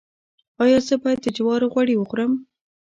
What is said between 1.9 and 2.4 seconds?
وخورم؟